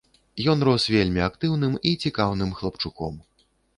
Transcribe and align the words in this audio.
Ён 0.53 0.63
рос 0.67 0.85
вельмі 0.95 1.21
актыўным 1.25 1.75
і 1.91 1.91
цікаўным 2.07 2.57
хлапчуком. 2.63 3.21